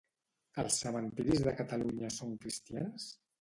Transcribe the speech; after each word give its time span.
Els 0.61 0.77
cementiris 0.83 1.43
de 1.49 1.53
Catalunya 1.59 2.11
són 2.17 2.33
cristians? 2.47 3.07